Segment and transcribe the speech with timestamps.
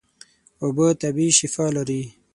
[0.63, 2.01] اوبه طبیعي شفاء لري.